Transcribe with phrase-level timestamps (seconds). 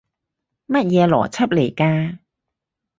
[0.65, 2.17] 乜嘢邏輯嚟㗎？